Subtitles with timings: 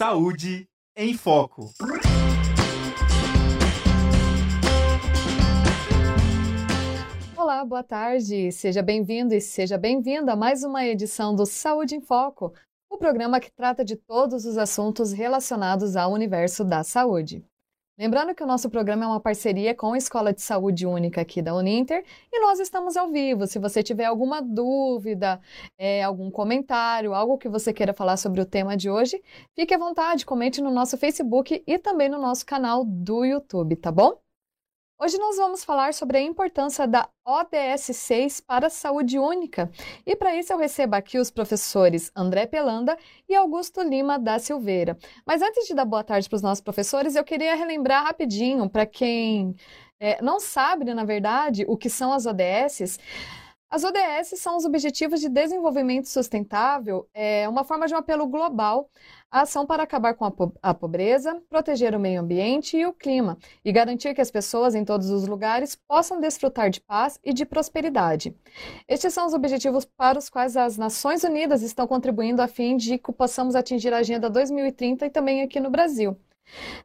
[0.00, 0.66] Saúde
[0.96, 1.74] em Foco.
[7.36, 8.50] Olá, boa tarde.
[8.50, 12.54] Seja bem-vindo e seja bem-vinda a mais uma edição do Saúde em Foco,
[12.88, 17.44] o programa que trata de todos os assuntos relacionados ao universo da saúde.
[18.00, 21.42] Lembrando que o nosso programa é uma parceria com a Escola de Saúde Única aqui
[21.42, 23.46] da Uninter e nós estamos ao vivo.
[23.46, 25.38] Se você tiver alguma dúvida,
[25.76, 29.22] é, algum comentário, algo que você queira falar sobre o tema de hoje,
[29.54, 33.92] fique à vontade, comente no nosso Facebook e também no nosso canal do YouTube, tá
[33.92, 34.18] bom?
[35.02, 39.70] Hoje nós vamos falar sobre a importância da ODS 6 para a saúde única.
[40.04, 44.98] E para isso eu recebo aqui os professores André Pelanda e Augusto Lima da Silveira.
[45.24, 48.84] Mas antes de dar boa tarde para os nossos professores, eu queria relembrar rapidinho para
[48.84, 49.56] quem
[49.98, 52.98] é, não sabe, na verdade, o que são as ODSs.
[53.72, 58.90] As ODS são os Objetivos de Desenvolvimento Sustentável, é uma forma de um apelo global
[59.30, 62.92] à ação para acabar com a, po a pobreza, proteger o meio ambiente e o
[62.92, 67.32] clima e garantir que as pessoas em todos os lugares possam desfrutar de paz e
[67.32, 68.34] de prosperidade.
[68.88, 72.98] Estes são os objetivos para os quais as Nações Unidas estão contribuindo a fim de
[72.98, 76.18] que possamos atingir a Agenda 2030 e também aqui no Brasil.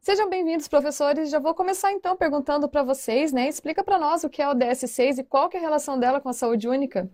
[0.02, 1.30] Sejam bem-vindos, professores.
[1.30, 3.48] Já vou começar então perguntando para vocês, né?
[3.48, 6.22] Explica para nós o que é o DS6 e qual que é a relação dela
[6.22, 7.10] com a saúde única.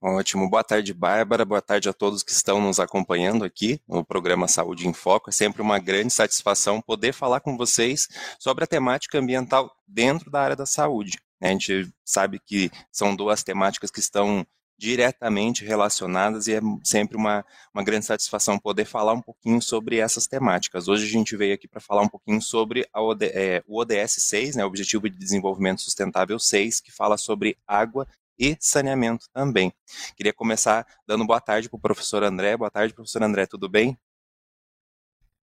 [0.00, 0.48] Ótimo.
[0.50, 1.44] Boa tarde, Bárbara.
[1.44, 5.30] Boa tarde a todos que estão nos acompanhando aqui no programa Saúde em Foco.
[5.30, 10.40] É sempre uma grande satisfação poder falar com vocês sobre a temática ambiental dentro da
[10.40, 11.18] área da saúde.
[11.40, 14.46] A gente sabe que são duas temáticas que estão
[14.82, 20.26] diretamente relacionadas e é sempre uma, uma grande satisfação poder falar um pouquinho sobre essas
[20.26, 20.88] temáticas.
[20.88, 24.56] Hoje a gente veio aqui para falar um pouquinho sobre OD, é, o ODS 6,
[24.56, 29.72] né, Objetivo de Desenvolvimento Sustentável 6, que fala sobre água e saneamento também.
[30.16, 32.56] Queria começar dando boa tarde para o professor André.
[32.56, 33.96] Boa tarde, professor André, tudo bem?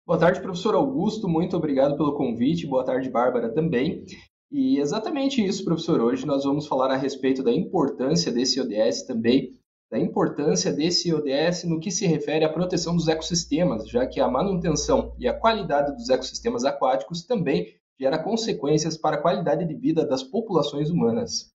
[0.06, 1.30] Boa tarde, professor Augusto.
[1.30, 2.68] Muito obrigado pelo convite.
[2.68, 4.04] Boa tarde, Bárbara, também.
[4.52, 6.02] E exatamente isso, professor.
[6.02, 9.54] Hoje nós vamos falar a respeito da importância desse ODS também,
[9.92, 14.28] da importância desse ODS no que se refere à proteção dos ecossistemas, já que a
[14.28, 20.04] manutenção e a qualidade dos ecossistemas aquáticos também gera consequências para a qualidade de vida
[20.06, 21.52] das populações humanas.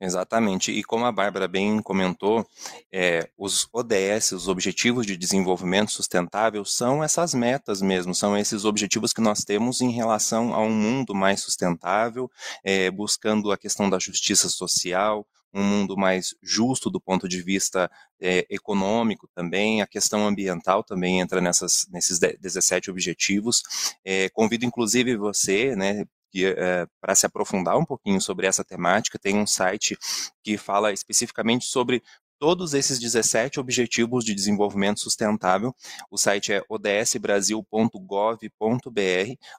[0.00, 0.70] Exatamente.
[0.70, 2.46] E como a Bárbara bem comentou,
[2.92, 9.12] é, os ODS, os Objetivos de Desenvolvimento Sustentável, são essas metas mesmo, são esses objetivos
[9.12, 12.30] que nós temos em relação a um mundo mais sustentável,
[12.64, 17.90] é, buscando a questão da justiça social, um mundo mais justo do ponto de vista
[18.20, 23.62] é, econômico também, a questão ambiental também entra nessas, nesses 17 objetivos.
[24.04, 29.36] É, convido inclusive você, né, é, para se aprofundar um pouquinho sobre essa temática, tem
[29.36, 29.96] um site
[30.42, 32.02] que fala especificamente sobre
[32.38, 35.74] todos esses 17 Objetivos de Desenvolvimento Sustentável.
[36.10, 38.38] O site é odsbrasil.gov.br.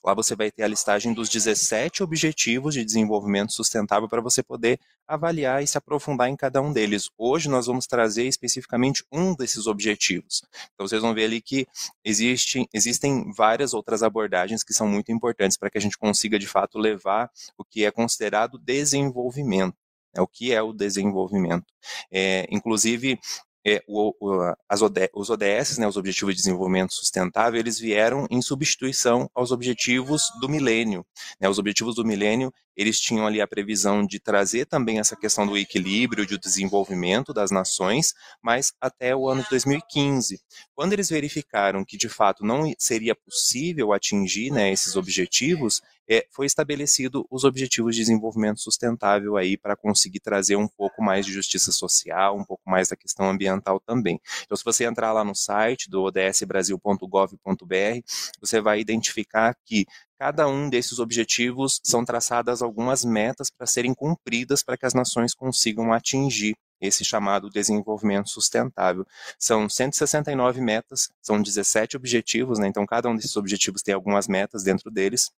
[0.03, 4.79] Lá você vai ter a listagem dos 17 Objetivos de Desenvolvimento Sustentável para você poder
[5.07, 7.09] avaliar e se aprofundar em cada um deles.
[7.18, 10.44] Hoje nós vamos trazer especificamente um desses objetivos.
[10.73, 11.68] Então vocês vão ver ali que
[12.03, 16.47] existe, existem várias outras abordagens que são muito importantes para que a gente consiga de
[16.47, 19.88] fato levar o que é considerado desenvolvimento.
[20.16, 21.66] É o que é o desenvolvimento.
[22.12, 23.20] É, inclusive,
[23.66, 28.42] é, o, o, OD, os ODS, né, os Objetivos de Desenvolvimento Sustentável, eles vieram em
[28.42, 31.06] substituição aos objetivos do milênio.
[31.40, 35.46] Né, os objetivos do milênio, eles tinham ali a previsão de trazer também essa questão
[35.46, 40.40] do equilíbrio, de desenvolvimento das nações, mas até o ano de 2015.
[40.74, 46.47] Quando eles verificaram que, de fato, não seria possível atingir né, esses objetivos, é, foi
[46.47, 51.72] estabelecido os Objetivos de Desenvolvimento Sustentável aí para conseguir trazer um pouco mais de justiça
[51.72, 54.19] social, um pouco mais da questão ambiental também.
[54.44, 58.02] Então, se você entrar lá no site do odsbrasil.gov.br,
[58.42, 59.86] você vai identificar que
[60.18, 65.36] cada um desses objetivos são traçadas algumas metas para serem cumpridas para que as nações
[65.36, 69.06] consigam atingir esse chamado desenvolvimento sustentável.
[69.38, 72.68] São 169 metas, são 17 objetivos, né?
[72.68, 75.30] então cada um desses objetivos tem algumas metas dentro deles,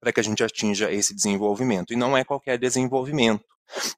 [0.00, 1.92] para que a gente atinja esse desenvolvimento.
[1.92, 3.44] E não é qualquer desenvolvimento.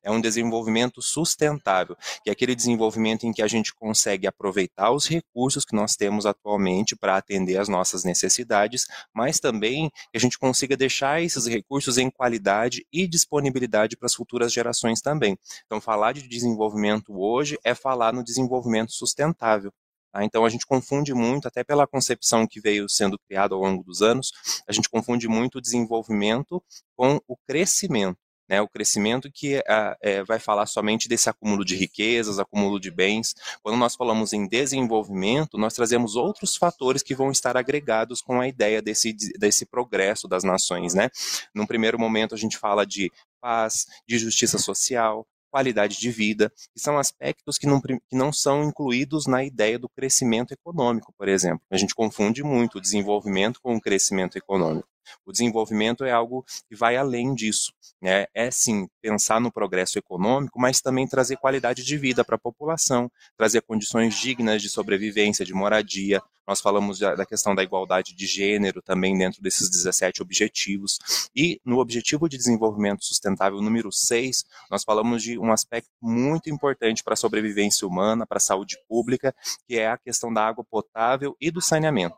[0.02, 5.06] É um desenvolvimento sustentável, que é aquele desenvolvimento em que a gente consegue aproveitar os
[5.06, 10.38] recursos que nós temos atualmente para atender às nossas necessidades, mas também que a gente
[10.38, 15.38] consiga deixar esses recursos em qualidade e disponibilidade para as futuras gerações também.
[15.66, 19.72] Então, falar de desenvolvimento hoje é falar no desenvolvimento sustentável.
[20.12, 20.24] Tá?
[20.24, 24.02] Então a gente confunde muito, até pela concepção que veio sendo criada ao longo dos
[24.02, 24.32] anos,
[24.66, 26.62] a gente confunde muito o desenvolvimento
[26.96, 28.18] com o crescimento.
[28.48, 28.60] né?
[28.60, 29.62] O crescimento que
[30.02, 33.34] é, vai falar somente desse acúmulo de riquezas, acúmulo de bens.
[33.62, 38.48] Quando nós falamos em desenvolvimento, nós trazemos outros fatores que vão estar agregados com a
[38.48, 41.08] ideia desse, desse progresso das nações, né?
[41.54, 46.80] Num primeiro momento, a gente fala de paz, de justiça social, qualidade de vida, que
[46.80, 51.62] são aspectos que não, que não são incluídos na ideia do crescimento econômico, por exemplo.
[51.70, 54.88] A gente confunde muito o desenvolvimento com o crescimento econômico.
[55.24, 57.72] O desenvolvimento é algo que vai além disso.
[58.00, 58.26] Né?
[58.34, 63.10] É sim pensar no progresso econômico, mas também trazer qualidade de vida para a população,
[63.36, 66.22] trazer condições dignas de sobrevivência, de moradia.
[66.46, 70.98] Nós falamos da questão da igualdade de gênero também dentro desses 17 objetivos.
[71.34, 77.04] E no Objetivo de Desenvolvimento Sustentável número 6, nós falamos de um aspecto muito importante
[77.04, 79.34] para a sobrevivência humana, para a saúde pública,
[79.68, 82.16] que é a questão da água potável e do saneamento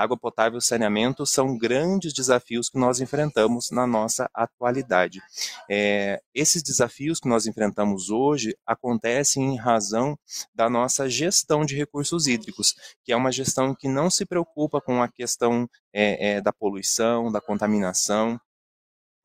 [0.00, 5.20] água potável e saneamento são grandes desafios que nós enfrentamos na nossa atualidade.
[5.68, 10.16] É, esses desafios que nós enfrentamos hoje acontecem em razão
[10.54, 12.74] da nossa gestão de recursos hídricos,
[13.04, 17.32] que é uma gestão que não se preocupa com a questão é, é, da poluição,
[17.32, 18.38] da contaminação,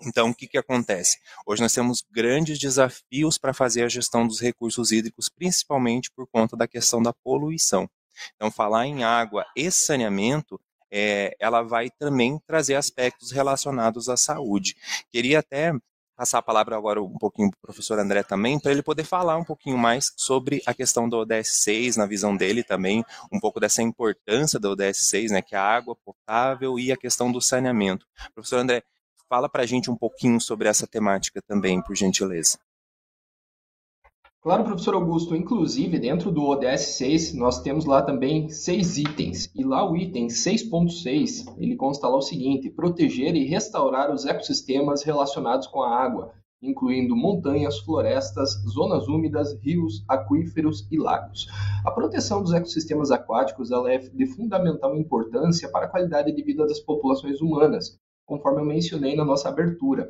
[0.06, 1.18] então, o que, que acontece?
[1.46, 6.58] Hoje nós temos grandes desafios para fazer a gestão dos recursos hídricos, principalmente por conta
[6.58, 7.88] da questão da poluição.
[8.36, 10.60] Então, falar em água e saneamento,
[10.92, 14.76] é, ela vai também trazer aspectos relacionados à saúde.
[15.12, 15.74] Queria até
[16.16, 19.36] passar a palavra agora um pouquinho para o professor André também, para ele poder falar
[19.38, 23.60] um pouquinho mais sobre a questão do ODS 6, na visão dele também, um pouco
[23.60, 27.42] dessa importância do ODS 6, né, que é a água potável e a questão do
[27.42, 28.06] saneamento.
[28.34, 28.84] Professor André,
[29.28, 32.60] fala para a gente um pouquinho sobre essa temática também, por gentileza.
[34.44, 35.38] Claro, professor Augusto.
[35.38, 39.50] Inclusive, dentro do ODS 6, nós temos lá também seis itens.
[39.56, 45.02] E lá o item 6.6, ele consta lá o seguinte, proteger e restaurar os ecossistemas
[45.02, 51.48] relacionados com a água, incluindo montanhas, florestas, zonas úmidas, rios, aquíferos e lagos.
[51.86, 56.82] A proteção dos ecossistemas aquáticos é de fundamental importância para a qualidade de vida das
[56.82, 60.10] populações humanas, conforme eu mencionei na nossa abertura,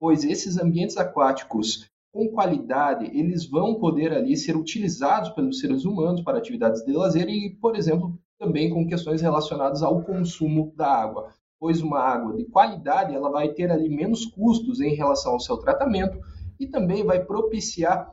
[0.00, 6.22] pois esses ambientes aquáticos com qualidade, eles vão poder ali ser utilizados pelos seres humanos
[6.22, 11.28] para atividades de lazer e, por exemplo, também com questões relacionadas ao consumo da água,
[11.60, 15.58] pois uma água de qualidade ela vai ter ali menos custos em relação ao seu
[15.58, 16.18] tratamento
[16.58, 18.10] e também vai propiciar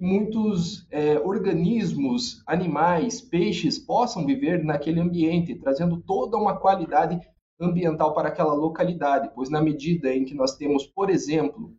[0.00, 7.20] muitos é, organismos, animais, peixes possam viver naquele ambiente, trazendo toda uma qualidade
[7.60, 11.74] ambiental para aquela localidade, pois na medida em que nós temos, por exemplo,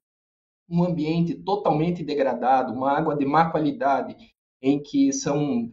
[0.69, 4.15] um ambiente totalmente degradado, uma água de má qualidade,
[4.61, 5.71] em que são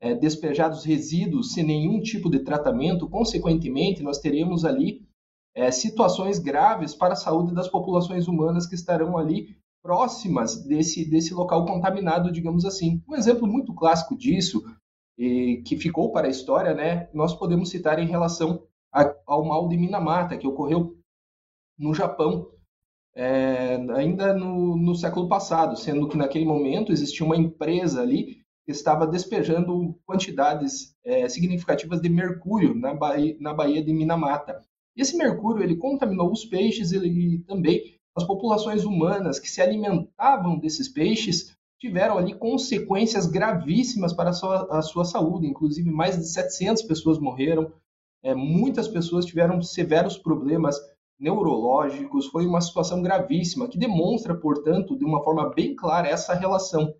[0.00, 5.06] é, despejados resíduos sem nenhum tipo de tratamento, consequentemente, nós teremos ali
[5.54, 11.34] é, situações graves para a saúde das populações humanas que estarão ali próximas desse, desse
[11.34, 13.02] local contaminado, digamos assim.
[13.08, 14.62] Um exemplo muito clássico disso,
[15.18, 18.62] e, que ficou para a história, né, nós podemos citar em relação
[18.92, 20.96] a, ao mal de Minamata, que ocorreu
[21.78, 22.50] no Japão,
[23.14, 28.70] é, ainda no, no, século passado, sendo que naquele momento existia uma empresa ali que
[28.70, 34.60] estava despejando quantidades é, significativas de mercúrio na Baía, na Baía de Minamata.
[34.96, 40.88] Esse mercúrio ele contaminou os peixes e também as populações humanas que se alimentavam desses
[40.88, 45.46] peixes tiveram ali consequências gravíssimas para a sua, a sua saúde.
[45.46, 47.72] Inclusive, mais de 700 pessoas morreram,
[48.22, 50.76] é, muitas pessoas tiveram severos problemas
[51.20, 56.94] neurológicos, foi uma situação gravíssima, que demonstra, portanto, de uma forma bem clara essa relação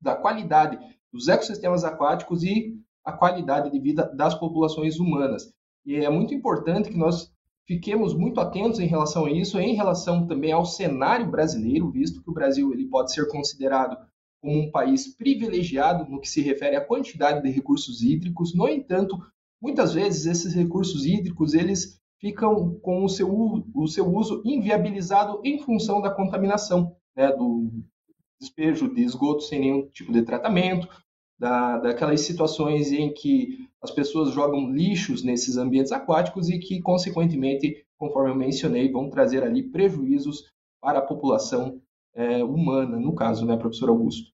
[0.00, 0.78] da qualidade
[1.12, 5.52] dos ecossistemas aquáticos e a qualidade de vida das populações humanas.
[5.84, 7.32] E é muito importante que nós
[7.66, 12.30] fiquemos muito atentos em relação a isso, em relação também ao cenário brasileiro, visto que
[12.30, 13.96] o Brasil ele pode ser considerado
[14.40, 18.54] como um país privilegiado no que se refere à quantidade de recursos hídricos.
[18.54, 19.16] No entanto,
[19.60, 23.28] muitas vezes esses recursos hídricos eles ficam com o seu,
[23.74, 27.68] o seu uso inviabilizado em função da contaminação, né, do
[28.40, 30.88] despejo de esgoto sem nenhum tipo de tratamento,
[31.36, 37.84] da, daquelas situações em que as pessoas jogam lixos nesses ambientes aquáticos e que, consequentemente,
[37.98, 40.44] conforme eu mencionei, vão trazer ali prejuízos
[40.80, 41.82] para a população
[42.14, 44.31] é, humana, no caso, né, professor Augusto?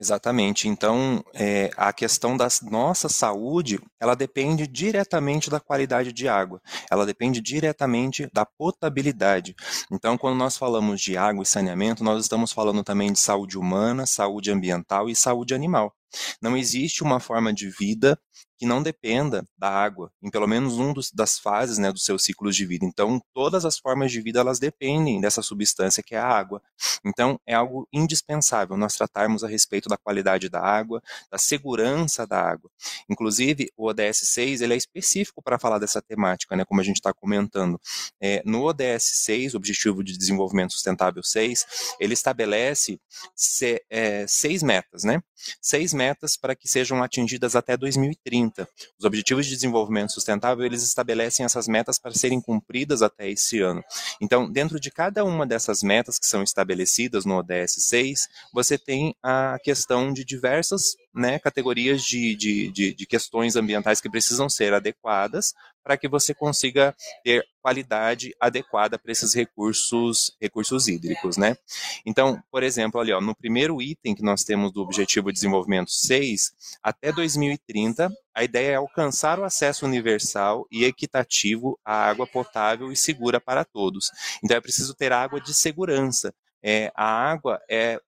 [0.00, 0.66] Exatamente.
[0.66, 6.60] Então, é, a questão da nossa saúde, ela depende diretamente da qualidade de água.
[6.90, 9.54] Ela depende diretamente da potabilidade.
[9.92, 14.06] Então, quando nós falamos de água e saneamento, nós estamos falando também de saúde humana,
[14.06, 15.94] saúde ambiental e saúde animal.
[16.40, 18.18] Não existe uma forma de vida
[18.60, 22.22] que não dependa da água, em pelo menos um dos, das fases né, dos seus
[22.22, 22.84] ciclos de vida.
[22.84, 26.60] Então, todas as formas de vida elas dependem dessa substância que é a água.
[27.02, 32.38] Então, é algo indispensável nós tratarmos a respeito da qualidade da água, da segurança da
[32.38, 32.70] água.
[33.08, 36.96] Inclusive, o ODS 6 ele é específico para falar dessa temática, né, como a gente
[36.96, 37.80] está comentando.
[38.20, 43.00] É, no ODS 6, Objetivo de Desenvolvimento Sustentável 6, ele estabelece
[43.34, 45.22] se, é, seis metas, né?
[45.62, 45.99] Seis metas
[46.36, 48.68] para que sejam atingidas até 2030.
[48.98, 53.82] Os Objetivos de Desenvolvimento Sustentável, eles estabelecem essas metas para serem cumpridas até esse ano.
[54.20, 59.14] Então, dentro de cada uma dessas metas que são estabelecidas no ODS 6, você tem
[59.22, 64.72] a questão de diversas né, categorias de, de, de, de questões ambientais que precisam ser
[64.72, 65.52] adequadas
[65.82, 71.56] para que você consiga ter qualidade adequada para esses recursos recursos hídricos, né?
[72.04, 75.90] Então, por exemplo, ali, ó, no primeiro item que nós temos do Objetivo de Desenvolvimento
[75.90, 76.52] 6,
[76.82, 82.96] até 2030, a ideia é alcançar o acesso universal e equitativo à água potável e
[82.96, 84.10] segura para todos.
[84.42, 86.32] Então, é preciso ter água de segurança.
[86.62, 87.98] É, a água é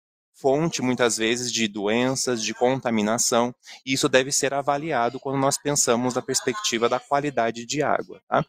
[0.43, 3.55] fonte muitas vezes de doenças, de contaminação,
[3.87, 8.21] e isso deve ser avaliado quando nós pensamos na perspectiva da qualidade de água.
[8.29, 8.45] Tá?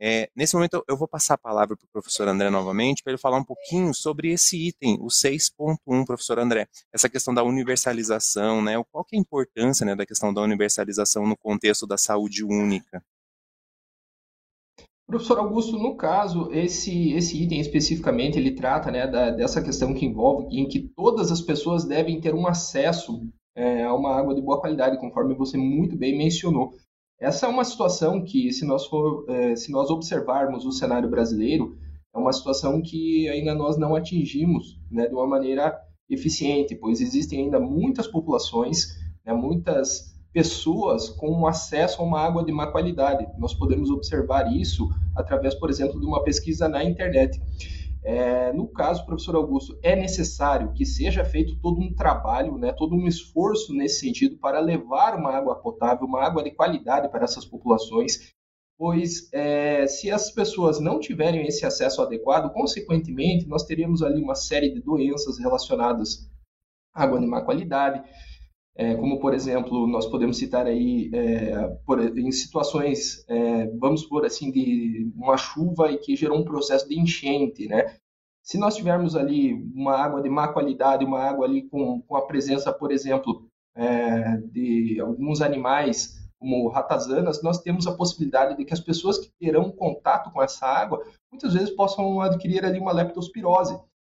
[0.00, 3.20] É, nesse momento eu vou passar a palavra para o professor André novamente, para ele
[3.20, 8.82] falar um pouquinho sobre esse item, o 6.1, professor André, essa questão da universalização, né,
[8.90, 13.04] qual que é a importância né, da questão da universalização no contexto da saúde única?
[15.06, 20.04] Professor Augusto, no caso, esse, esse item especificamente, ele trata né, da, dessa questão que
[20.04, 23.22] envolve em que todas as pessoas devem ter um acesso
[23.54, 26.72] é, a uma água de boa qualidade, conforme você muito bem mencionou.
[27.20, 31.78] Essa é uma situação que, se nós, for, é, se nós observarmos o cenário brasileiro,
[32.12, 35.78] é uma situação que ainda nós não atingimos né, de uma maneira
[36.10, 38.88] eficiente, pois existem ainda muitas populações,
[39.24, 43.26] né, muitas pessoas com acesso a uma água de má qualidade.
[43.38, 47.40] Nós podemos observar isso através, por exemplo, de uma pesquisa na internet.
[48.08, 52.94] É, no caso, professor Augusto, é necessário que seja feito todo um trabalho, né, todo
[52.94, 57.44] um esforço nesse sentido para levar uma água potável, uma água de qualidade para essas
[57.44, 58.32] populações,
[58.78, 64.36] pois é, se as pessoas não tiverem esse acesso adequado, consequentemente, nós teríamos ali uma
[64.36, 66.30] série de doenças relacionadas
[66.94, 68.04] à água de má qualidade,
[68.76, 74.24] é, como por exemplo nós podemos citar aí é, por, em situações é, vamos por
[74.24, 77.96] assim de uma chuva e que gerou um processo de enchente né?
[78.42, 82.26] Se nós tivermos ali uma água de má qualidade uma água ali com, com a
[82.26, 88.74] presença por exemplo é, de alguns animais como ratazanas nós temos a possibilidade de que
[88.74, 91.02] as pessoas que terão contato com essa água
[91.32, 93.78] muitas vezes possam adquirir ali uma leptospirose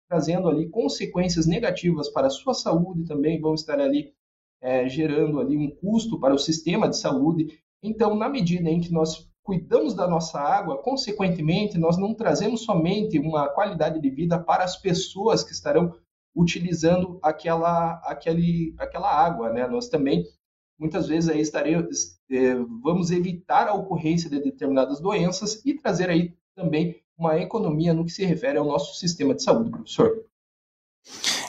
[0.09, 4.16] trazendo ali consequências negativas para a sua saúde também vão estar ali
[4.61, 7.59] é, gerando ali um custo para o sistema de saúde.
[7.81, 13.17] Então, na medida em que nós cuidamos da nossa água, consequentemente, nós não trazemos somente
[13.17, 15.93] uma qualidade de vida para as pessoas que estarão
[16.35, 19.65] utilizando aquela, aquele, aquela água, né?
[19.65, 20.25] Nós também,
[20.77, 26.33] muitas vezes, aí estaremos, é, vamos evitar a ocorrência de determinadas doenças e trazer aí
[26.53, 30.25] também uma economia no que se refere ao nosso sistema de saúde, professor.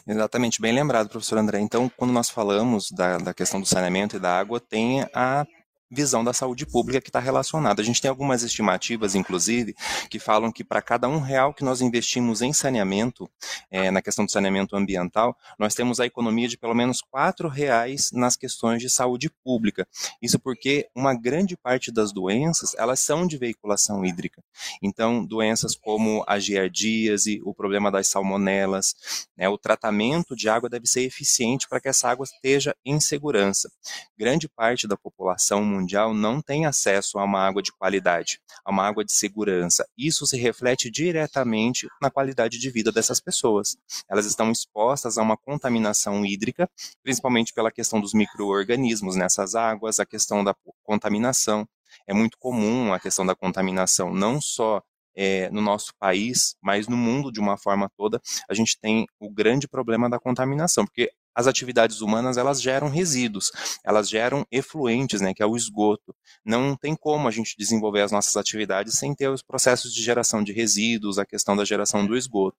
[0.09, 1.61] Exatamente, bem lembrado, professor André.
[1.61, 5.47] Então, quando nós falamos da, da questão do saneamento e da água, tem a
[5.90, 7.80] visão da saúde pública que está relacionada.
[7.80, 9.75] A gente tem algumas estimativas, inclusive,
[10.11, 13.28] que falam que para cada um real que nós investimos em saneamento,
[13.71, 18.11] é, na questão do saneamento ambiental, nós temos a economia de pelo menos quatro reais
[18.12, 19.87] nas questões de saúde pública.
[20.21, 24.42] Isso porque uma grande parte das doenças elas são de veiculação hídrica.
[24.83, 28.95] Então, doenças como a giardíase, o problema das salmonelas,
[29.37, 33.71] né, o tratamento de água deve ser eficiente para que essa água esteja em segurança.
[34.16, 38.87] Grande parte da população mundial não tem acesso a uma água de qualidade, a uma
[38.87, 39.87] água de segurança.
[39.97, 43.76] Isso se reflete diretamente na qualidade de vida dessas pessoas.
[44.08, 46.68] Elas estão expostas a uma contaminação hídrica,
[47.02, 51.66] principalmente pela questão dos micro-organismos nessas águas, a questão da contaminação.
[52.06, 54.82] É muito comum a questão da contaminação, não só
[55.18, 59.28] é, no nosso país, mas no mundo de uma forma toda, a gente tem o
[59.28, 63.52] grande problema da contaminação, porque as atividades humanas elas geram resíduos,
[63.85, 66.12] elas geram efluentes, né, que é o esgoto.
[66.45, 70.42] Não tem como a gente desenvolver as nossas atividades sem ter os processos de geração
[70.42, 72.57] de resíduos, a questão da geração do esgoto.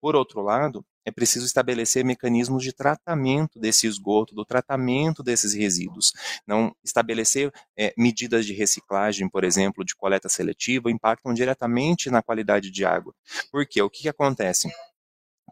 [0.00, 6.12] Por outro lado, é preciso estabelecer mecanismos de tratamento desse esgoto, do tratamento desses resíduos.
[6.44, 12.72] Não estabelecer é, medidas de reciclagem, por exemplo, de coleta seletiva, impactam diretamente na qualidade
[12.72, 13.14] de água.
[13.52, 13.80] Por quê?
[13.80, 14.68] O que, que acontece?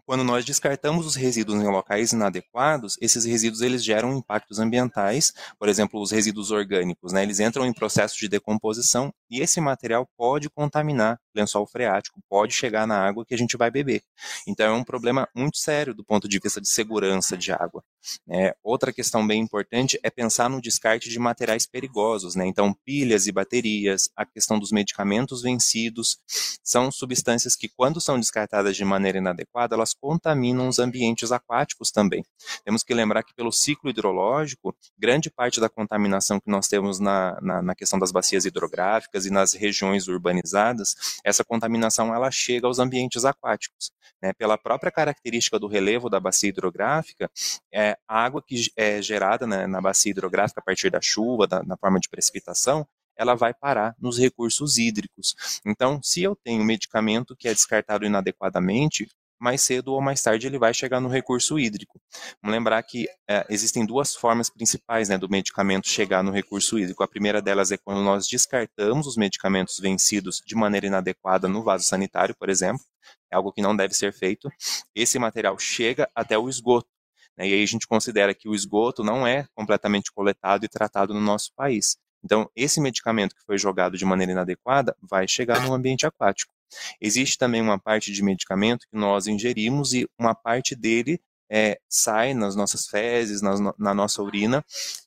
[0.06, 5.68] Quando nós descartamos os resíduos em locais inadequados, esses resíduos eles geram impactos ambientais, por
[5.68, 10.50] exemplo, os resíduos orgânicos, né, eles entram em processo de decomposição e esse material pode
[10.50, 14.02] contaminar lençol freático, pode chegar na água que a gente vai beber.
[14.46, 17.82] Então é um problema muito sério do ponto de vista de segurança de água.
[18.28, 22.46] É, outra questão bem importante é pensar no descarte de materiais perigosos, né?
[22.46, 26.18] Então pilhas e baterias, a questão dos medicamentos vencidos,
[26.62, 32.24] são substâncias que quando são descartadas de maneira inadequada, elas contaminam os ambientes aquáticos também.
[32.64, 37.38] Temos que lembrar que pelo ciclo hidrológico, grande parte da contaminação que nós temos na,
[37.40, 40.94] na, na questão das bacias hidrográficas e nas regiões urbanizadas,
[41.24, 43.92] essa contaminação ela chega aos ambientes aquáticos.
[44.22, 44.32] Né?
[44.32, 47.30] Pela própria característica do relevo da bacia hidrográfica,
[47.72, 51.62] é, a água que é gerada né, na bacia hidrográfica a partir da chuva, da,
[51.62, 52.86] na forma de precipitação,
[53.16, 55.60] ela vai parar nos recursos hídricos.
[55.64, 59.08] Então, se eu tenho medicamento que é descartado inadequadamente,
[59.38, 62.00] mais cedo ou mais tarde ele vai chegar no recurso hídrico.
[62.42, 67.02] Vamos lembrar que é, existem duas formas principais né, do medicamento chegar no recurso hídrico.
[67.02, 71.84] A primeira delas é quando nós descartamos os medicamentos vencidos de maneira inadequada no vaso
[71.84, 72.82] sanitário, por exemplo,
[73.30, 74.48] é algo que não deve ser feito.
[74.94, 76.88] Esse material chega até o esgoto.
[77.36, 81.12] Né, e aí a gente considera que o esgoto não é completamente coletado e tratado
[81.12, 81.96] no nosso país.
[82.24, 86.52] Então, esse medicamento que foi jogado de maneira inadequada vai chegar no ambiente aquático.
[87.00, 92.32] Existe também uma parte de medicamento que nós ingerimos e uma parte dele é, sai
[92.32, 94.64] nas nossas fezes, nas, na nossa urina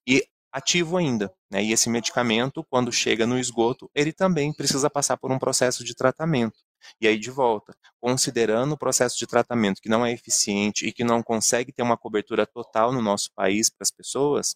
[0.07, 1.33] e ativo ainda.
[1.51, 1.63] Né?
[1.63, 5.95] E esse medicamento, quando chega no esgoto, ele também precisa passar por um processo de
[5.95, 6.59] tratamento.
[7.01, 11.03] E aí, de volta, considerando o processo de tratamento que não é eficiente e que
[11.03, 14.55] não consegue ter uma cobertura total no nosso país para as pessoas,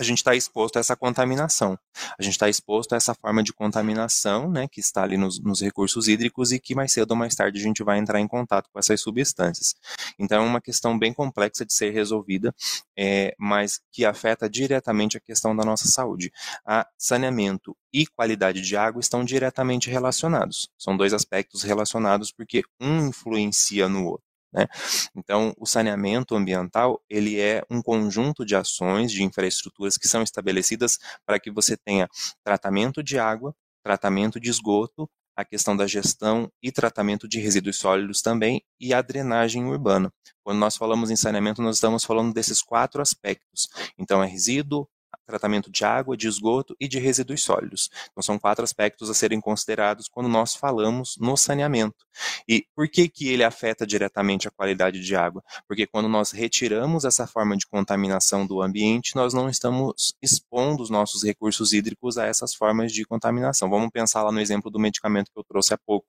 [0.00, 1.78] a gente está exposto a essa contaminação.
[2.18, 5.60] A gente está exposto a essa forma de contaminação, né, que está ali nos, nos,
[5.60, 8.70] recursos hídricos e que mais cedo ou mais tarde a gente vai entrar em contato
[8.72, 9.74] com essas substâncias.
[10.18, 12.54] Então é uma questão bem complexa de ser resolvida,
[12.96, 16.32] é, mas que afeta diretamente a questão da nossa saúde.
[16.64, 20.70] A saneamento e qualidade de água estão diretamente relacionados.
[20.78, 24.29] São dois aspectos relacionados porque um influencia no outro.
[24.52, 24.66] Né?
[25.14, 30.98] Então, o saneamento ambiental ele é um conjunto de ações, de infraestruturas que são estabelecidas
[31.24, 32.08] para que você tenha
[32.42, 38.20] tratamento de água, tratamento de esgoto, a questão da gestão e tratamento de resíduos sólidos
[38.20, 40.12] também e a drenagem urbana.
[40.42, 43.68] Quando nós falamos em saneamento, nós estamos falando desses quatro aspectos.
[43.96, 44.88] Então, é resíduo,
[45.30, 47.88] tratamento de água, de esgoto e de resíduos sólidos.
[48.10, 52.04] Então são quatro aspectos a serem considerados quando nós falamos no saneamento.
[52.48, 55.42] E por que que ele afeta diretamente a qualidade de água?
[55.66, 60.90] Porque quando nós retiramos essa forma de contaminação do ambiente, nós não estamos expondo os
[60.90, 63.70] nossos recursos hídricos a essas formas de contaminação.
[63.70, 66.06] Vamos pensar lá no exemplo do medicamento que eu trouxe há pouco.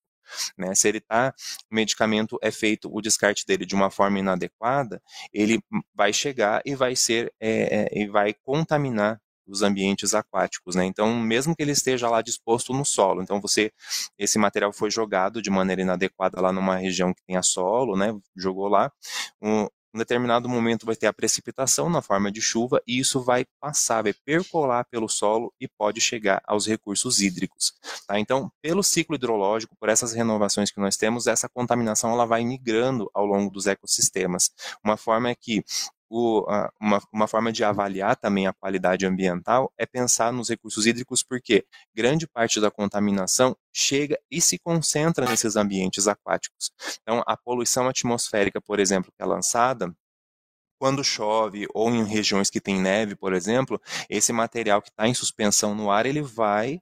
[0.58, 0.74] Né?
[0.76, 1.34] Se ele tá,
[1.72, 5.02] o medicamento é feito, o descarte dele de uma forma inadequada,
[5.34, 5.62] ele
[5.94, 10.86] vai chegar e vai ser, é, é, e vai contaminar os ambientes aquáticos, né?
[10.86, 13.72] Então, mesmo que ele esteja lá disposto no solo, então você,
[14.18, 18.14] esse material foi jogado de maneira inadequada lá numa região que tenha solo, né?
[18.36, 18.92] Jogou lá,
[19.42, 23.46] um, em determinado momento vai ter a precipitação na forma de chuva e isso vai
[23.60, 27.74] passar, vai percolar pelo solo e pode chegar aos recursos hídricos.
[28.08, 28.20] Tá?
[28.20, 33.10] Então, pelo ciclo hidrológico, por essas renovações que nós temos, essa contaminação ela vai migrando
[33.14, 34.52] ao longo dos ecossistemas.
[34.84, 35.64] Uma forma é que
[36.14, 36.46] o,
[36.78, 41.66] uma, uma, forma de avaliar também a qualidade ambiental é pensar nos recursos hídricos, porque
[41.96, 46.70] grande parte da contaminação chega e se concentra nesses ambientes aquáticos.
[47.02, 49.90] Então, a poluição atmosférica, por exemplo, que é lançada,
[50.78, 55.14] quando chove ou em regiões que tem neve, por exemplo, esse material que está em
[55.14, 56.82] suspensão no ar, ele vai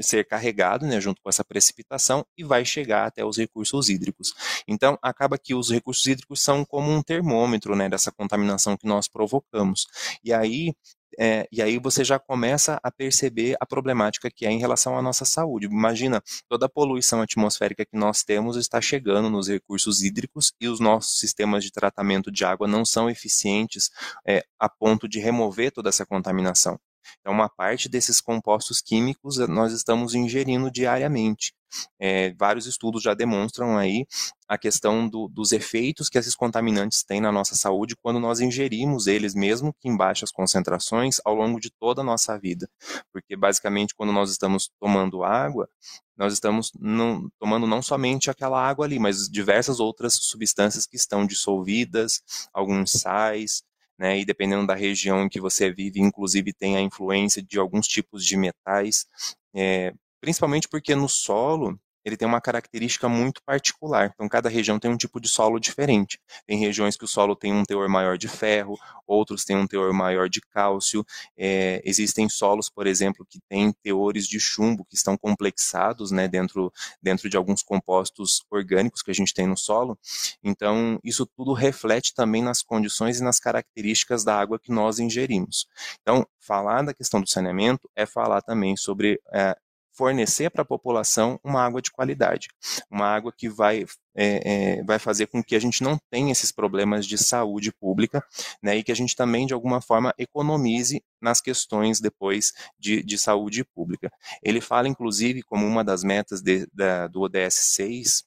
[0.00, 4.32] ser carregado né, junto com essa precipitação e vai chegar até os recursos hídricos.
[4.66, 9.08] Então, acaba que os recursos hídricos são como um termômetro né, dessa contaminação que nós
[9.08, 9.86] provocamos.
[10.24, 10.74] E aí,
[11.18, 15.02] é, e aí você já começa a perceber a problemática que é em relação à
[15.02, 15.66] nossa saúde.
[15.66, 20.80] Imagina, toda a poluição atmosférica que nós temos está chegando nos recursos hídricos e os
[20.80, 23.90] nossos sistemas de tratamento de água não são eficientes
[24.26, 26.78] é, a ponto de remover toda essa contaminação.
[27.20, 31.52] Então, uma parte desses compostos químicos eh, nós estamos ingerindo diariamente.
[31.98, 34.06] É, vários estudos já demonstram aí
[34.48, 39.06] a questão do, dos efeitos que esses contaminantes têm na nossa saúde quando nós ingerimos
[39.06, 42.68] eles, mesmo que em baixas concentrações, ao longo de toda a nossa vida.
[43.12, 45.68] Porque, basicamente, quando nós estamos tomando água,
[46.16, 51.26] nós estamos não, tomando não somente aquela água ali, mas diversas outras substâncias que estão
[51.26, 52.22] dissolvidas,
[52.54, 53.62] alguns sais,
[53.98, 54.18] né?
[54.18, 58.24] E dependendo da região em que você vive, inclusive tem a influência de alguns tipos
[58.24, 59.06] de metais,
[59.54, 64.12] é, principalmente porque no solo ele tem uma característica muito particular.
[64.14, 66.20] Então, cada região tem um tipo de solo diferente.
[66.46, 69.92] Tem regiões que o solo tem um teor maior de ferro, outros têm um teor
[69.92, 71.04] maior de cálcio.
[71.36, 76.72] É, existem solos, por exemplo, que têm teores de chumbo que estão complexados né, dentro,
[77.02, 79.98] dentro de alguns compostos orgânicos que a gente tem no solo.
[80.44, 85.66] Então, isso tudo reflete também nas condições e nas características da água que nós ingerimos.
[86.02, 89.56] Então, falar da questão do saneamento é falar também sobre é,
[89.96, 92.48] fornecer para a população uma água de qualidade,
[92.90, 96.52] uma água que vai, é, é, vai fazer com que a gente não tenha esses
[96.52, 98.22] problemas de saúde pública,
[98.62, 103.18] né, e que a gente também, de alguma forma, economize nas questões depois de, de
[103.18, 104.12] saúde pública.
[104.42, 108.24] Ele fala, inclusive, como uma das metas de, da, do ODS 6,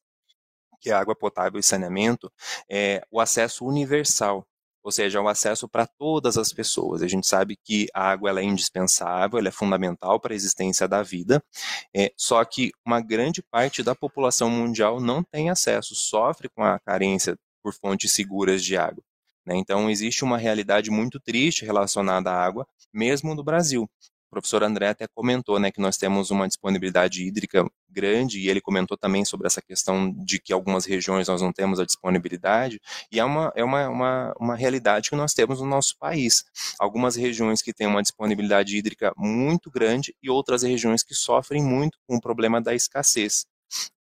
[0.82, 2.32] que é água potável e saneamento,
[2.70, 4.48] é o acesso universal
[4.84, 7.02] ou seja, o acesso para todas as pessoas.
[7.02, 10.88] A gente sabe que a água ela é indispensável, ela é fundamental para a existência
[10.88, 11.44] da vida,
[11.96, 16.80] é, só que uma grande parte da população mundial não tem acesso, sofre com a
[16.80, 19.04] carência por fontes seguras de água.
[19.46, 19.56] Né?
[19.58, 23.90] Então, existe uma realidade muito triste relacionada à água, mesmo no Brasil.
[24.30, 28.62] O professor André até comentou né, que nós temos uma disponibilidade hídrica grande, e ele
[28.62, 32.80] comentou também sobre essa questão de que algumas regiões nós não temos a disponibilidade,
[33.12, 36.46] e é uma, é uma, uma, uma realidade que nós temos no nosso país.
[36.80, 41.98] Algumas regiões que têm uma disponibilidade hídrica muito grande e outras regiões que sofrem muito
[42.08, 43.48] com o problema da escassez.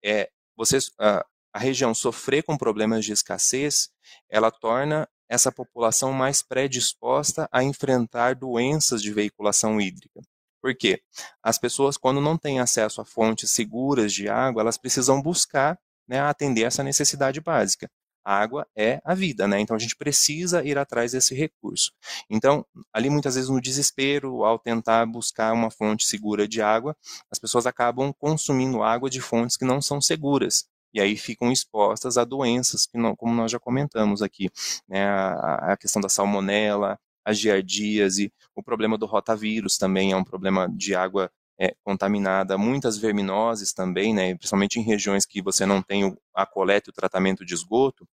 [0.05, 3.91] É, vocês, a, a região sofrer com problemas de escassez,
[4.29, 10.21] ela torna essa população mais predisposta a enfrentar doenças de veiculação hídrica.
[10.63, 11.01] Por quê?
[11.43, 16.21] As pessoas, quando não têm acesso a fontes seguras de água, elas precisam buscar né,
[16.21, 17.89] atender essa necessidade básica.
[18.25, 19.61] A água é a vida, né?
[19.61, 21.93] Então a gente precisa ir atrás desse recurso.
[22.29, 26.97] Então, ali muitas vezes no desespero, ao tentar buscar uma fonte segura de água,
[27.31, 30.67] as pessoas acabam consumindo água de fontes que não são seguras
[30.99, 34.51] e aí ficam expostas a doenças, que não, como nós já comentamos aqui,
[34.89, 40.25] né, a, a questão da salmonela, a giardíase, o problema do rotavírus também é um
[40.25, 41.31] problema de água
[41.61, 46.89] é, contaminada, muitas verminoses também, né, principalmente em regiões que você não tem a coleta
[46.89, 48.07] e o tratamento de esgoto,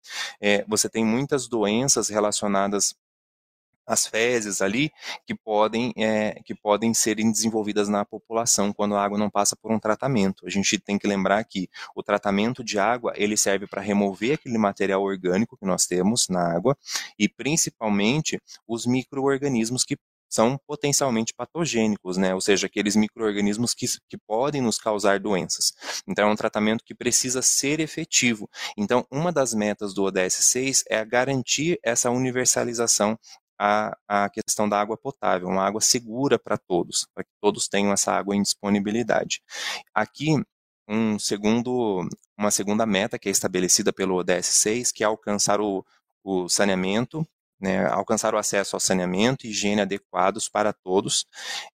[0.40, 2.95] é, você tem muitas doenças relacionadas
[3.87, 4.90] as fezes ali
[5.27, 9.73] que podem, é, que podem serem desenvolvidas na população quando a água não passa por
[9.73, 10.47] um tratamento.
[10.47, 14.59] A gente tem que lembrar que o tratamento de água ele serve para remover aquele
[14.59, 16.77] material orgânico que nós temos na água
[17.18, 19.97] e principalmente os microorganismos que
[20.33, 22.35] são potencialmente patogênicos, né?
[22.35, 25.75] ou seja, aqueles micro-organismos que, que podem nos causar doenças.
[26.09, 28.49] Então, é um tratamento que precisa ser efetivo.
[28.75, 33.18] Então, uma das metas do ODS 6 é garantir essa universalização
[33.64, 37.92] a, a questão da água potável, uma água segura para todos, para que todos tenham
[37.92, 39.40] essa água em disponibilidade.
[39.94, 40.35] Aqui,
[40.88, 42.05] um segundo,
[42.37, 45.87] uma segunda meta que é estabelecida pelo ODS 6, que é alcançar o,
[46.25, 47.25] o saneamento,
[47.61, 51.25] né, alcançar o acesso ao saneamento e higiene adequados para todos,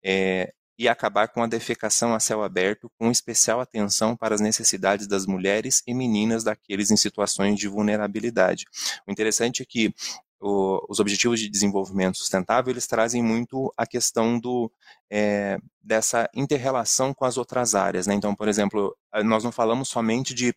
[0.04, 5.06] é, e acabar com a defecação a céu aberto, com especial atenção para as necessidades
[5.06, 8.66] das mulheres e meninas daqueles em situações de vulnerabilidade.
[9.06, 9.92] O interessante é que
[10.40, 14.70] o, os objetivos de desenvolvimento sustentável eles trazem muito a questão do
[15.10, 18.14] é, dessa interrelação com as outras áreas, né?
[18.14, 20.54] Então, por exemplo, nós não falamos somente de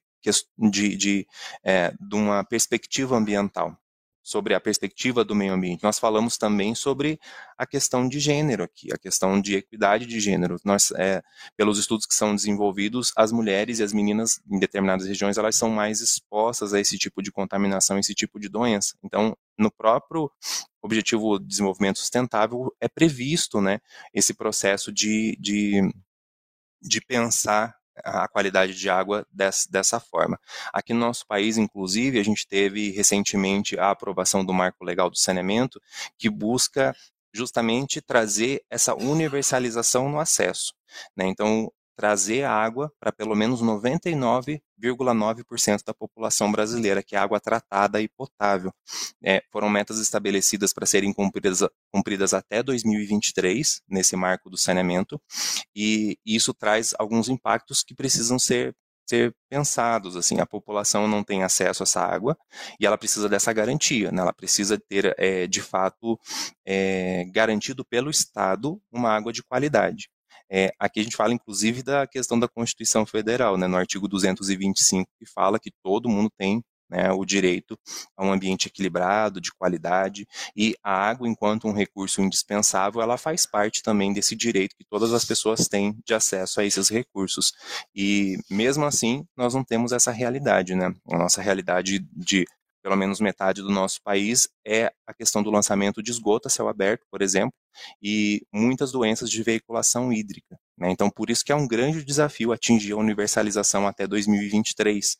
[0.55, 1.27] de, de,
[1.63, 3.75] é, de uma perspectiva ambiental,
[4.23, 5.83] sobre a perspectiva do meio ambiente.
[5.83, 7.19] Nós falamos também sobre
[7.57, 10.57] a questão de gênero aqui, a questão de equidade de gênero.
[10.63, 11.21] Nós, é,
[11.57, 15.69] pelos estudos que são desenvolvidos, as mulheres e as meninas em determinadas regiões elas são
[15.69, 18.95] mais expostas a esse tipo de contaminação, esse tipo de doença.
[19.03, 20.31] Então, no próprio
[20.81, 23.79] objetivo de desenvolvimento sustentável é previsto, né,
[24.13, 25.81] esse processo de, de,
[26.81, 30.39] de pensar a qualidade de água dessa, forma.
[30.73, 35.17] Aqui no nosso país, inclusive, a gente teve recentemente a aprovação do Marco Legal do
[35.17, 35.81] Saneamento,
[36.17, 36.95] que busca
[37.33, 40.73] justamente trazer essa universalização no acesso.
[41.15, 41.27] Né?
[41.27, 48.07] Então, trazer água para pelo menos 99,9% da população brasileira, que é água tratada e
[48.07, 48.73] potável.
[49.23, 55.21] É, foram metas estabelecidas para serem cumpridas, cumpridas até 2023, nesse marco do saneamento,
[55.75, 58.75] e isso traz alguns impactos que precisam ser
[59.11, 62.37] ser pensados assim a população não tem acesso a essa água
[62.79, 64.21] e ela precisa dessa garantia né?
[64.21, 66.17] ela precisa ter é, de fato
[66.65, 70.09] é, garantido pelo estado uma água de qualidade
[70.51, 75.09] é, aqui a gente fala, inclusive, da questão da Constituição Federal, né, no artigo 225,
[75.17, 77.79] que fala que todo mundo tem né, o direito
[78.17, 83.45] a um ambiente equilibrado, de qualidade, e a água, enquanto um recurso indispensável, ela faz
[83.45, 87.53] parte também desse direito que todas as pessoas têm de acesso a esses recursos.
[87.95, 90.93] E mesmo assim, nós não temos essa realidade, né?
[91.09, 92.45] A nossa realidade de
[92.81, 96.67] pelo menos metade do nosso país, é a questão do lançamento de esgoto a céu
[96.67, 97.53] aberto, por exemplo,
[98.01, 100.57] e muitas doenças de veiculação hídrica.
[100.77, 100.91] Né?
[100.91, 105.17] Então, por isso que é um grande desafio atingir a universalização até 2023.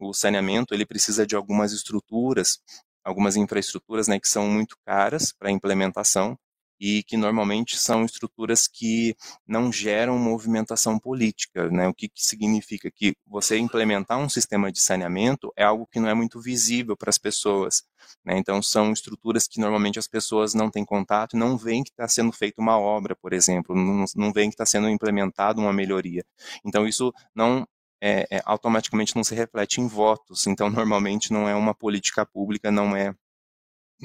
[0.00, 2.58] O saneamento ele precisa de algumas estruturas,
[3.04, 6.36] algumas infraestruturas né, que são muito caras para implementação,
[6.84, 9.16] e que normalmente são estruturas que
[9.48, 11.70] não geram movimentação política.
[11.70, 11.88] Né?
[11.88, 12.90] O que, que significa?
[12.90, 17.08] Que você implementar um sistema de saneamento é algo que não é muito visível para
[17.08, 17.84] as pessoas.
[18.22, 18.36] Né?
[18.36, 22.30] Então, são estruturas que normalmente as pessoas não têm contato não veem que está sendo
[22.32, 26.22] feita uma obra, por exemplo, não, não veem que está sendo implementada uma melhoria.
[26.66, 27.66] Então, isso não
[27.98, 30.46] é, é, automaticamente não se reflete em votos.
[30.46, 33.14] Então, normalmente não é uma política pública, não é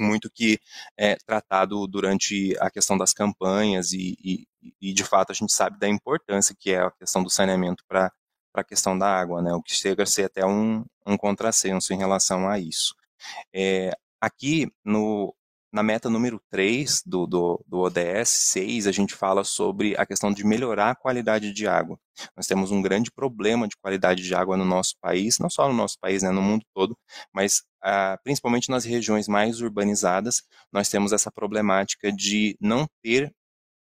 [0.00, 0.58] muito que
[0.96, 4.46] é tratado durante a questão das campanhas e, e,
[4.80, 8.12] e, de fato a gente sabe da importância que é a questão do saneamento para
[8.54, 9.52] a questão da água, né?
[9.52, 12.94] O que chega a ser até um, um contrassenso em relação a isso.
[13.54, 15.34] É, aqui no
[15.72, 20.32] na meta número 3 do, do, do ODS 6, a gente fala sobre a questão
[20.32, 21.98] de melhorar a qualidade de água.
[22.36, 25.74] Nós temos um grande problema de qualidade de água no nosso país, não só no
[25.74, 26.96] nosso país, né, no mundo todo,
[27.32, 33.32] mas ah, principalmente nas regiões mais urbanizadas, nós temos essa problemática de não ter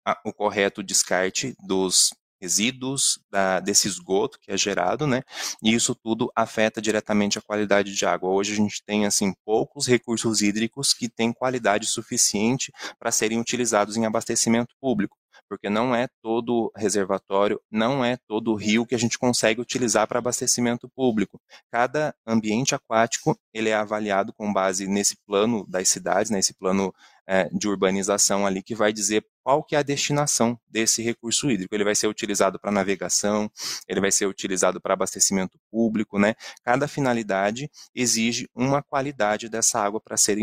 [0.05, 5.23] a, o correto descarte dos resíduos da, desse esgoto que é gerado, né?
[5.61, 8.29] E isso tudo afeta diretamente a qualidade de água.
[8.29, 13.97] Hoje a gente tem assim poucos recursos hídricos que têm qualidade suficiente para serem utilizados
[13.97, 15.17] em abastecimento público
[15.47, 20.19] porque não é todo reservatório, não é todo rio que a gente consegue utilizar para
[20.19, 21.39] abastecimento público.
[21.71, 26.93] Cada ambiente aquático ele é avaliado com base nesse plano das cidades, nesse plano
[27.27, 31.75] é, de urbanização ali que vai dizer qual que é a destinação desse recurso hídrico.
[31.75, 33.51] Ele vai ser utilizado para navegação,
[33.87, 36.35] ele vai ser utilizado para abastecimento público, né?
[36.63, 40.37] Cada finalidade exige uma qualidade dessa água para ser,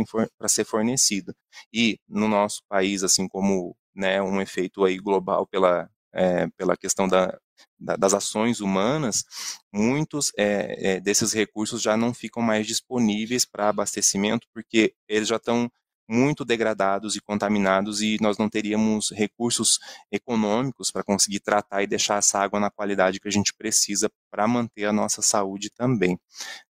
[0.47, 1.35] ser fornecida.
[1.73, 7.09] E no nosso país, assim como né, um efeito aí global pela, é, pela questão
[7.09, 7.39] da,
[7.79, 9.25] da, das ações humanas,
[9.73, 15.37] muitos é, é, desses recursos já não ficam mais disponíveis para abastecimento, porque eles já
[15.37, 15.71] estão
[16.09, 19.79] muito degradados e contaminados e nós não teríamos recursos
[20.11, 24.47] econômicos para conseguir tratar e deixar essa água na qualidade que a gente precisa para
[24.47, 26.19] manter a nossa saúde também.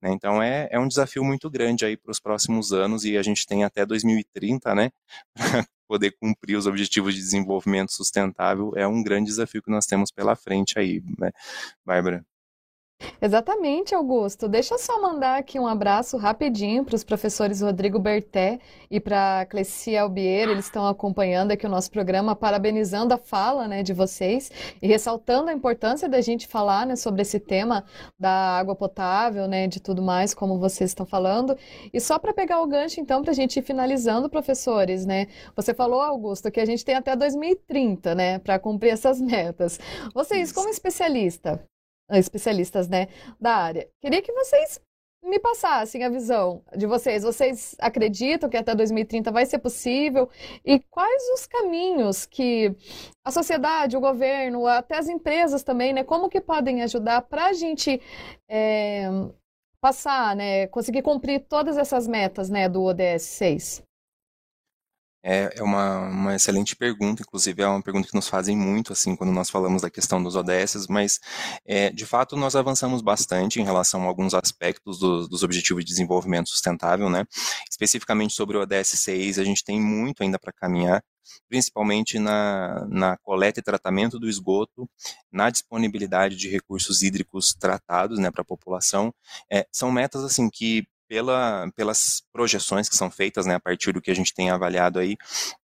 [0.01, 0.11] Né?
[0.11, 3.45] Então é, é um desafio muito grande aí para os próximos anos e a gente
[3.45, 4.91] tem até 2030, né,
[5.35, 8.73] para poder cumprir os objetivos de desenvolvimento sustentável.
[8.75, 11.31] É um grande desafio que nós temos pela frente aí, né,
[11.85, 12.25] Bárbara?
[13.21, 14.47] Exatamente, Augusto.
[14.47, 19.45] Deixa eu só mandar aqui um abraço rapidinho para os professores Rodrigo Berté e para
[19.45, 20.49] Clessia Albier.
[20.49, 25.49] Eles estão acompanhando aqui o nosso programa, parabenizando a fala né, de vocês e ressaltando
[25.49, 27.83] a importância da gente falar né, sobre esse tema
[28.19, 31.57] da água potável, né, de tudo mais, como vocês estão falando.
[31.93, 35.27] E só para pegar o gancho, então, para a gente ir finalizando, professores, né?
[35.55, 39.79] Você falou, Augusto, que a gente tem até 2030, né, para cumprir essas metas.
[40.13, 41.63] Vocês, como especialista,
[42.11, 43.07] especialistas, né,
[43.39, 43.89] da área.
[44.01, 44.79] Queria que vocês
[45.23, 47.23] me passassem a visão de vocês.
[47.23, 50.29] Vocês acreditam que até 2030 vai ser possível?
[50.65, 52.75] E quais os caminhos que
[53.25, 57.53] a sociedade, o governo, até as empresas também, né, como que podem ajudar para a
[57.53, 58.01] gente
[58.49, 59.05] é,
[59.81, 63.83] passar, né, conseguir cumprir todas essas metas, né, do ODS 6?
[65.23, 69.15] É, é uma, uma excelente pergunta, inclusive é uma pergunta que nos fazem muito, assim,
[69.15, 71.19] quando nós falamos da questão dos ODS, mas,
[71.65, 75.89] é, de fato, nós avançamos bastante em relação a alguns aspectos do, dos Objetivos de
[75.89, 77.25] Desenvolvimento Sustentável, né?
[77.71, 81.01] Especificamente sobre o ODS 6, a gente tem muito ainda para caminhar,
[81.47, 84.89] principalmente na, na coleta e tratamento do esgoto,
[85.31, 89.13] na disponibilidade de recursos hídricos tratados, né, para a população.
[89.49, 94.01] É, são metas, assim, que pela, pelas projeções que são feitas, né, a partir do
[94.01, 95.15] que a gente tem avaliado aí,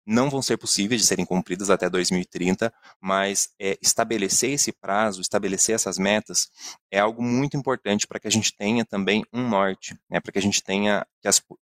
[0.03, 5.75] não vão ser possíveis de serem cumpridas até 2030, mas é, estabelecer esse prazo, estabelecer
[5.75, 6.49] essas metas,
[6.91, 10.39] é algo muito importante para que a gente tenha também um norte, né, para que
[10.39, 11.05] a gente tenha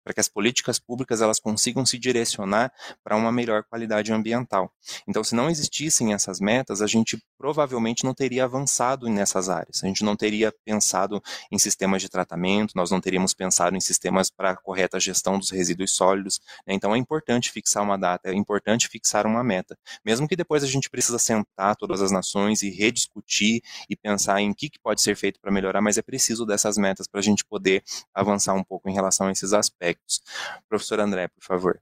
[0.04, 2.72] para que as políticas públicas elas consigam se direcionar
[3.04, 4.72] para uma melhor qualidade ambiental.
[5.08, 9.84] Então, se não existissem essas metas, a gente provavelmente não teria avançado nessas áreas.
[9.84, 11.22] A gente não teria pensado
[11.52, 15.50] em sistemas de tratamento, nós não teríamos pensado em sistemas para a correta gestão dos
[15.50, 16.40] resíduos sólidos.
[16.68, 16.74] Né?
[16.74, 20.68] Então, é importante fixar uma data, é importante fixar uma meta, mesmo que depois a
[20.68, 25.02] gente precisa sentar todas as nações e rediscutir e pensar em o que, que pode
[25.02, 28.64] ser feito para melhorar, mas é preciso dessas metas para a gente poder avançar um
[28.64, 30.22] pouco em relação a esses aspectos.
[30.68, 31.80] Professor André, por favor.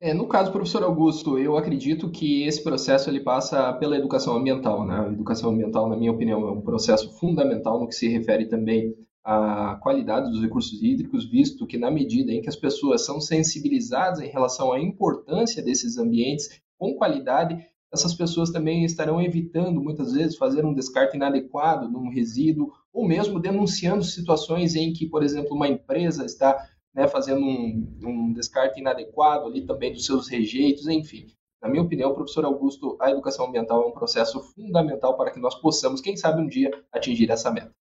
[0.00, 4.86] É, no caso, professor Augusto, eu acredito que esse processo ele passa pela educação ambiental.
[4.86, 4.96] Né?
[4.96, 8.94] A educação ambiental, na minha opinião, é um processo fundamental no que se refere também
[9.24, 14.20] à qualidade dos recursos hídricos, visto que na medida em que as pessoas são sensibilizadas
[14.20, 17.58] em relação à importância desses ambientes com qualidade,
[17.92, 23.06] essas pessoas também estarão evitando, muitas vezes, fazer um descarte inadequado de um resíduo, ou
[23.06, 28.80] mesmo denunciando situações em que, por exemplo, uma empresa está né, fazendo um, um descarte
[28.80, 31.26] inadequado ali também dos seus rejeitos, enfim.
[31.62, 35.54] Na minha opinião, professor Augusto, a educação ambiental é um processo fundamental para que nós
[35.56, 37.72] possamos, quem sabe, um dia atingir essa meta.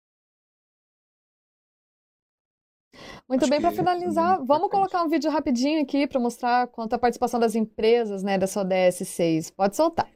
[3.27, 6.99] Muito Acho bem, para finalizar, vamos colocar um vídeo rapidinho aqui para mostrar quanto à
[6.99, 9.51] participação das empresas né, dessa ODS 6.
[9.51, 10.09] Pode soltar.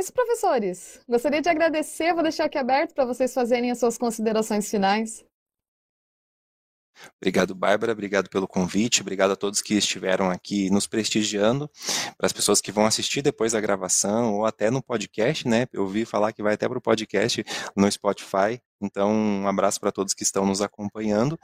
[0.00, 1.00] Isso, professores.
[1.08, 5.24] Gostaria de agradecer, vou deixar aqui aberto para vocês fazerem as suas considerações finais.
[7.20, 7.92] Obrigado, Bárbara.
[7.92, 9.00] Obrigado pelo convite.
[9.00, 11.70] Obrigado a todos que estiveram aqui nos prestigiando.
[12.16, 15.66] Para as pessoas que vão assistir depois da gravação ou até no podcast, né?
[15.72, 17.44] Eu ouvi falar que vai até para o podcast
[17.76, 18.60] no Spotify.
[18.82, 21.38] Então, um abraço para todos que estão nos acompanhando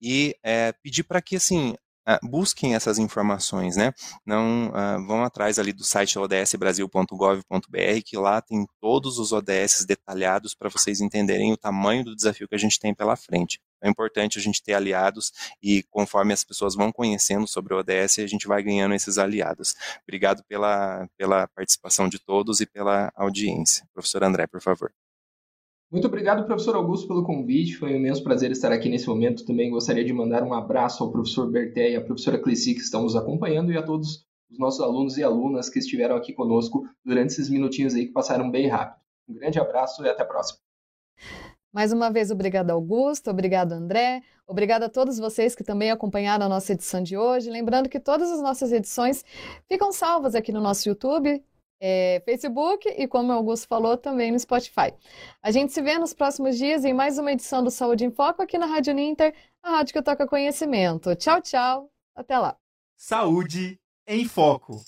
[0.00, 1.74] e é, pedir para que assim
[2.08, 3.92] uh, busquem essas informações, né?
[4.24, 10.54] Não uh, vão atrás ali do site odsbrasil.gov.br, que lá tem todos os ODS detalhados
[10.54, 13.60] para vocês entenderem o tamanho do desafio que a gente tem pela frente.
[13.80, 18.18] É importante a gente ter aliados e conforme as pessoas vão conhecendo sobre o ODS,
[18.18, 19.74] a gente vai ganhando esses aliados.
[20.02, 23.86] Obrigado pela, pela participação de todos e pela audiência.
[23.92, 24.92] Professor André, por favor.
[25.90, 27.76] Muito obrigado, professor Augusto, pelo convite.
[27.76, 29.46] Foi um imenso prazer estar aqui nesse momento.
[29.46, 33.02] Também gostaria de mandar um abraço ao professor Berté e à professora Cleci, que estão
[33.02, 37.30] nos acompanhando, e a todos os nossos alunos e alunas que estiveram aqui conosco durante
[37.30, 39.00] esses minutinhos aí que passaram bem rápido.
[39.26, 40.58] Um grande abraço e até a próxima.
[41.72, 46.48] Mais uma vez, obrigado, Augusto, obrigado, André, obrigado a todos vocês que também acompanharam a
[46.48, 47.50] nossa edição de hoje.
[47.50, 49.22] Lembrando que todas as nossas edições
[49.66, 51.42] ficam salvas aqui no nosso YouTube,
[51.80, 54.92] é, Facebook e, como o Augusto falou, também no Spotify.
[55.42, 58.42] A gente se vê nos próximos dias em mais uma edição do Saúde em Foco
[58.42, 61.14] aqui na Rádio Ninter, a rádio que toca conhecimento.
[61.16, 61.90] Tchau, tchau.
[62.14, 62.56] Até lá.
[62.96, 64.82] Saúde em Foco.